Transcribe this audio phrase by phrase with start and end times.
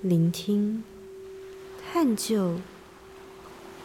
[0.00, 0.84] 聆听、
[1.92, 2.60] 探究，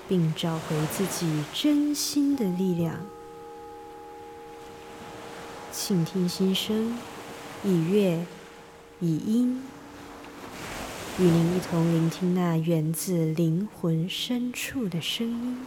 [0.07, 2.99] 并找回自己真心的力量。
[5.71, 6.95] 倾听心声，
[7.63, 8.23] 以乐，
[8.99, 9.63] 以音，
[11.17, 15.65] 与您一同聆听那源自灵魂深处的声音。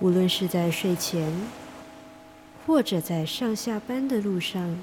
[0.00, 1.32] 无论是在睡前，
[2.66, 4.76] 或者在上下班的路上，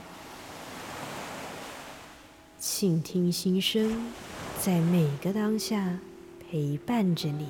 [2.59, 4.07] 倾听心声，
[4.59, 5.99] 在每个当下
[6.49, 7.47] 陪伴着你。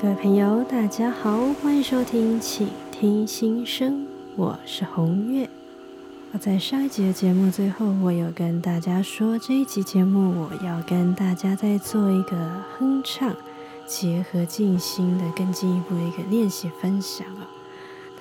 [0.00, 4.02] 各位朋友，大家好，欢迎收听《倾听心声》，
[4.36, 5.50] 我是红月。
[6.32, 12.36] 我在上一集的节目最后，我有跟大家说，这一集节目我要跟大家再做一个
[12.78, 13.34] 哼唱
[13.92, 17.46] 结合静心的更进一步的一个练习分享哦。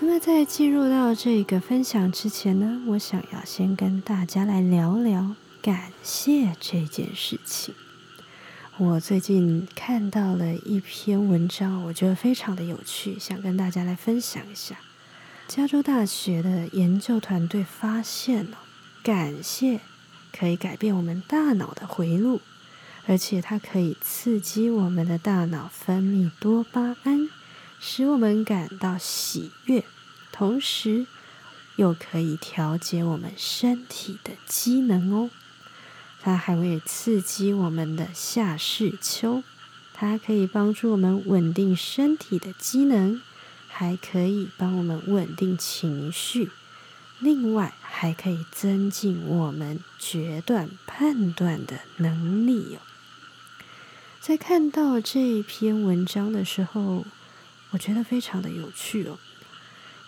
[0.02, 7.73] 那么在进入到这个分享之前呢，我想要先跟大家来聊聊感谢这件事情。
[8.77, 14.75] 我最近看到了一篇文章，我觉得非常的有趣，想跟大家来分享一下。
[15.47, 18.58] 加州大学的研究团队发现了，
[19.03, 19.80] 感谢
[20.38, 22.42] 可以改变我们大脑的回路，
[23.12, 27.28] 而且它可以刺激我们的大脑分泌多巴胺，
[27.78, 29.84] 使我们感到喜悦，
[30.31, 31.06] 同时
[31.76, 35.30] 又可以调节我们身体的机能哦。
[36.22, 39.43] 它还会刺激我们的下视丘，
[39.93, 43.22] 它可以帮助我们稳定身体的机能，
[43.67, 46.49] 还可以帮我们稳定情绪。
[47.20, 52.80] 另外，还可以增进我们决断判断的能力哦。
[54.21, 57.04] 在看到这篇文章的时候，
[57.71, 59.17] 我觉得非常的有趣哦，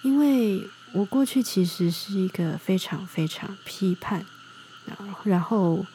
[0.04, 4.24] 因为我过去其实是一个非常非常批判，
[5.24, 5.86] 然后。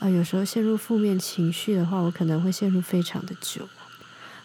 [0.00, 3.68] 啊，有时候陷入负面情绪的话，我可能会陷入非常的久，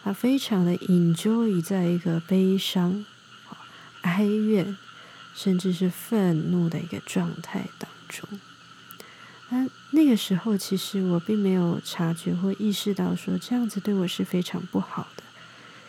[0.03, 3.03] 啊，非常的 enjoy 在一个悲伤、
[4.01, 4.77] 哀怨，
[5.33, 8.29] 甚至是愤怒的一个状态当中。
[9.49, 15.23] 那那个时候，其实我并没有察觉或意识到说这样子对我是非常不好的。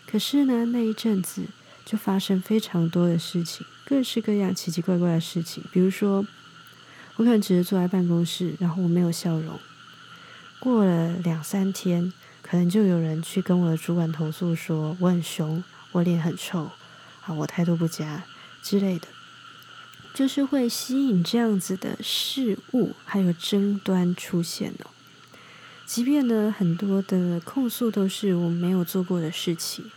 [0.05, 1.45] 可是呢，那一阵子
[1.85, 6.25] 就发生非常多的事情，各式各样奇奇怪怪的事情，比如说。
[7.15, 9.59] 我可能只是坐在办公室，然后我没有笑容。
[10.57, 15.61] 过了两三天，可能就有人去跟我的主管投诉说我很凶，
[15.91, 16.71] 我脸很臭，
[17.25, 18.23] 啊，我态度不佳
[18.63, 19.09] 之类的，
[20.13, 24.91] 就是会吸引这样子的事物还有争端出现哦。
[25.85, 29.89] 即便呢，很多的控诉都是我没有做过的事情，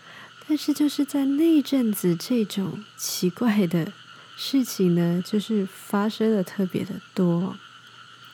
[0.49, 3.93] 但是就是在那阵子，这种奇怪的。
[4.35, 7.55] 事情呢，就是发生的特别的多。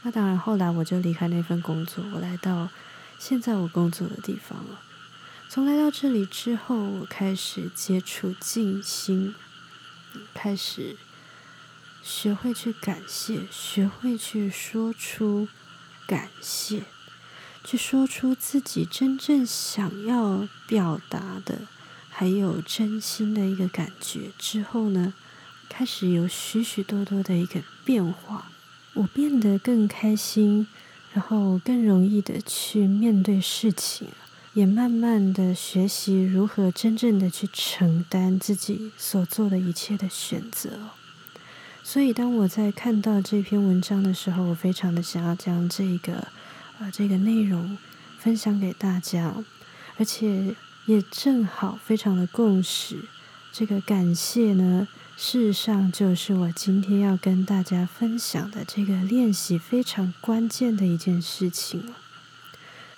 [0.02, 2.70] 那当然，后来我就离开那份工作，我来到
[3.18, 4.80] 现在我工作的地方了。
[5.48, 9.34] 从来到这里之后，我开始接触静心，
[10.32, 10.96] 开始
[12.10, 15.46] 学会去感谢，学会去说出
[16.06, 16.84] 感谢，
[17.62, 21.68] 去说出自己真正想要表达的，
[22.08, 25.12] 还有真心的一个感觉之后呢？
[25.68, 28.50] 开始有许许多多的一个变化，
[28.94, 30.66] 我变得更开心，
[31.12, 34.08] 然后更容易的去面对事情，
[34.54, 40.70] 也慢慢的学习如何真正的去承担自己所做的一切的选择。
[41.82, 46.28] 所以，当我在看到这篇文章的时候，我非常的想要将这个
[46.78, 47.78] 呃这个内容
[48.18, 49.34] 分享给大家，
[49.96, 50.54] 而且
[50.86, 53.04] 也正好非常的共识。
[53.52, 54.88] 这个感谢呢。
[55.20, 61.92] 事实上，就是我今天要跟大家分享的这个练习非常关键的一件事情。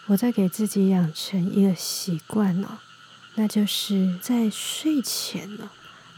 [0.05, 2.79] 我在给自己养成一个习惯呢，
[3.37, 5.71] 那就是在睡前呢，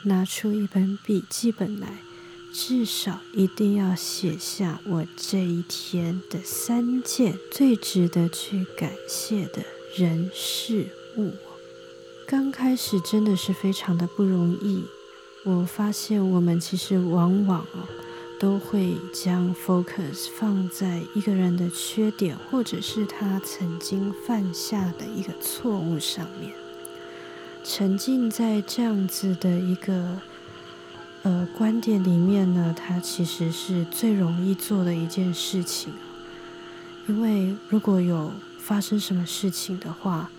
[0.02, 1.98] 拿出一本笔记本来，
[2.52, 9.64] 至少一定要写下我这一天的三件最值得去感谢的
[9.96, 11.32] 人事物。
[12.26, 14.84] 刚开始真的是非常的不容易。
[15.44, 17.88] 我发现，我们其实往往哦，
[18.38, 26.52] 都会将 focus 放在一个人的缺点，或者是他曾经犯下的一个错误上面，
[27.64, 30.20] 沉浸在这样子的一个
[31.22, 35.92] 呃观点里面呢，它其实是最容易做的一件事情。
[37.08, 40.30] 因为如果有发生什么事情的话，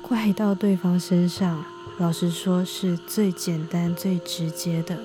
[0.00, 1.64] 怪到对方身上，
[1.98, 4.98] 老实说是最简单、最直接的。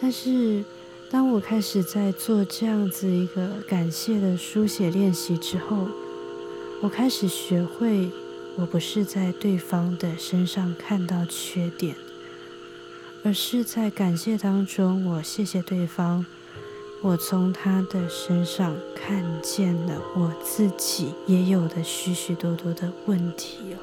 [0.00, 0.64] 但是，
[1.10, 5.88] 当我开始在做这样子一个感谢的书写练习之后，
[6.82, 8.10] 我开始学会，
[8.56, 11.94] 我不是在对方的身上看到缺点，
[13.26, 16.24] 而是在感谢当中，我谢谢对方，
[17.02, 23.78] 我从他的身上看见了我自己也有的许许多多的问题哦。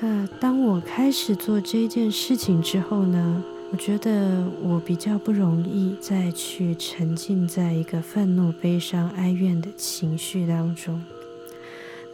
[0.00, 3.44] 那当我开始做这件事情之后呢？
[3.70, 11.00] 我觉得我比较不容易再去沉浸在一个愤怒、悲伤、哀怨的情绪当中。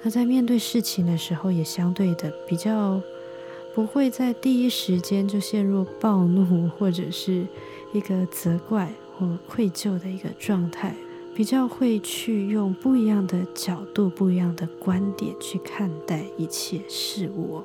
[0.02, 3.00] 那在面对事情的时候，也相对的比较
[3.74, 7.46] 不会在第一时间就陷入暴怒或者是
[7.92, 10.94] 一个责怪或愧疚的一个状态，
[11.34, 17.62] 比较会去用不一样的角度、不一样的观点去看待一切事物。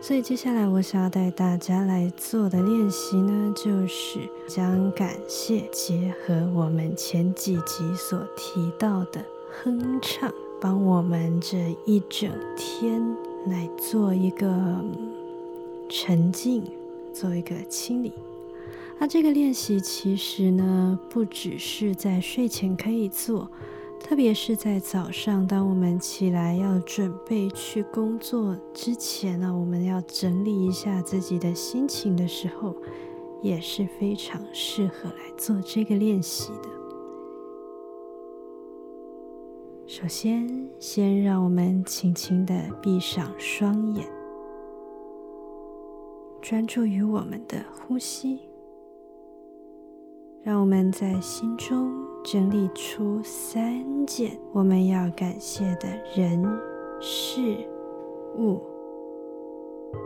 [0.00, 13.02] 所以接下来我想要带大家来做的练习呢，就是将感谢结合我们前几集所提到的哼唱，帮我们这一整天
[13.46, 14.84] 来做一个
[15.88, 16.62] 沉静，
[17.12, 18.12] 做一个清理。
[18.98, 23.50] 那这个练习其实呢，不只是在睡前可以做。
[24.02, 32.74] 特别是在早上，当我们起来要准备去工作之前呢，我们要整理一下自己的心情的时候，
[33.42, 36.79] 也是非常适合来做这个练习的。
[39.92, 40.46] 首先，
[40.78, 44.06] 先让我们轻轻的闭上双眼，
[46.40, 48.38] 专注于我们的呼吸，
[50.44, 51.92] 让我们在心中。
[52.22, 56.40] 整理出三件我们要感谢的人、
[57.00, 57.40] 事、
[58.38, 58.60] 物。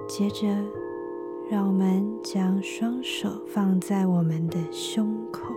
[0.08, 0.46] 接着，
[1.50, 5.52] 让我们将双手放在我们的胸口，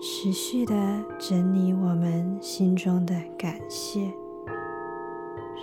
[0.00, 0.74] 持续的
[1.18, 4.12] 整理我们心中的感谢。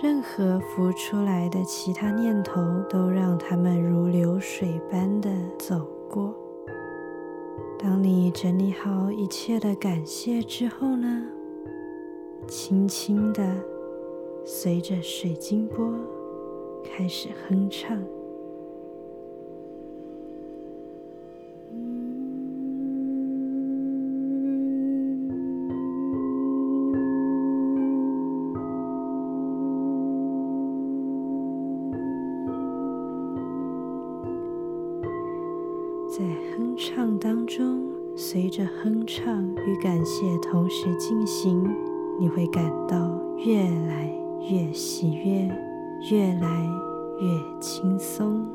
[0.02, 6.34] 任何浮出来的其他念头，都让它们如流水般的走过。
[7.78, 11.24] 当你整理好一切的感谢之后呢，
[12.46, 13.42] 轻轻的
[14.44, 15.94] 随着水晶波
[16.84, 17.98] 开始哼唱。
[36.78, 41.64] 唱当中，随着哼唱与感谢同时进行，
[42.20, 44.12] 你会感到越来
[44.50, 45.48] 越喜悦，
[46.10, 46.68] 越来
[47.18, 48.46] 越轻松。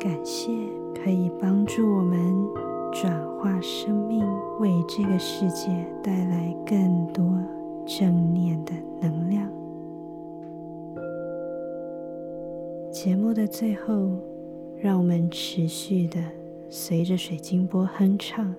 [0.00, 0.50] 感谢。
[1.04, 2.16] 可以帮助我们
[2.92, 4.22] 转化生命，
[4.60, 5.68] 为这个世界
[6.02, 7.24] 带来更多
[7.86, 9.50] 正念的能量。
[12.92, 14.10] 节目的最后，
[14.78, 16.20] 让我们持续的
[16.68, 18.54] 随着水晶波哼唱，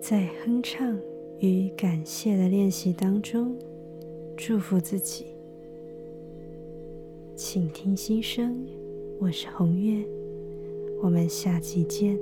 [0.00, 0.96] 在哼唱
[1.40, 3.56] 与感谢的练习当中，
[4.36, 5.26] 祝福自己。
[7.34, 8.64] 请听心声，
[9.18, 10.04] 我是红月。
[11.02, 12.16] 我们下期见。